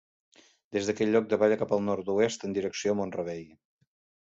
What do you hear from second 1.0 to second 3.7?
lloc davalla cap al nord-oest, en direcció a Mont-rebei.